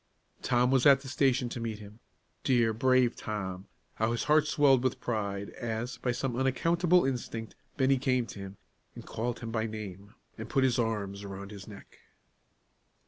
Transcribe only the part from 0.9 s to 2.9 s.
the station to meet him. Dear,